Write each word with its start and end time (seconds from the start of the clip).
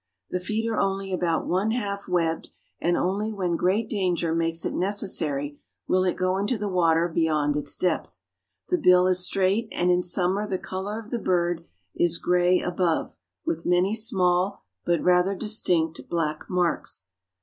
The 0.31 0.39
feet 0.39 0.67
are 0.67 0.79
only 0.79 1.13
about 1.13 1.45
one 1.45 1.69
half 1.69 2.07
webbed 2.07 2.49
and 2.79 2.97
only 2.97 3.31
when 3.31 3.55
great 3.55 3.87
danger 3.87 4.33
makes 4.33 4.65
it 4.65 4.73
necessary 4.73 5.59
will 5.87 6.03
it 6.05 6.15
go 6.17 6.39
into 6.39 6.57
the 6.57 6.67
water 6.67 7.07
beyond 7.07 7.55
its 7.55 7.77
depth. 7.77 8.19
The 8.69 8.79
bill 8.79 9.05
is 9.05 9.19
straight 9.19 9.69
and 9.71 9.91
in 9.91 10.01
summer 10.01 10.47
the 10.49 10.57
color 10.57 10.97
of 10.99 11.11
the 11.11 11.19
bird 11.19 11.65
is 11.93 12.17
gray 12.17 12.59
above, 12.59 13.19
with 13.45 13.67
many 13.67 13.93
small 13.93 14.63
but 14.85 15.03
rather 15.03 15.35
distinct 15.35 16.09
black 16.09 16.45
marks. 16.49 17.05